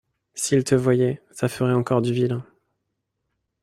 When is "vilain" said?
2.11-2.43